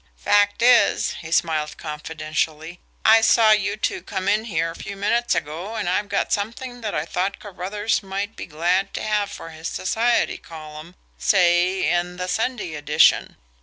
[0.17, 5.35] "Fact is," he smiled confidentially, "I saw you two come in here a few minutes
[5.35, 9.49] ago, and I've got something that I thought Carruthers might be glad to have for
[9.51, 13.35] his society column say, in the Sunday edition."